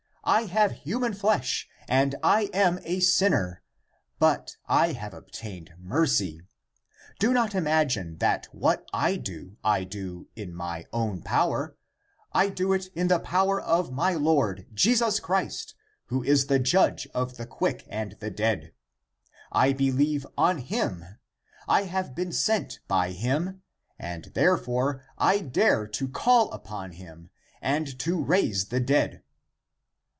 [0.23, 3.63] I have human flesh and I am a sinner,
[4.19, 6.41] but I have obtained mercy.
[7.19, 11.75] Do not imagine that what I do, I do in my own power;
[12.33, 15.73] I do it in the power of my Lord Jesus Christ,
[16.05, 18.73] who is the judge of the quick and the dead.
[19.51, 21.03] I believe on him,
[21.67, 23.63] I have been sent by him,
[23.97, 29.23] and (therefore) I dare to call upon him (and) to raise the dead.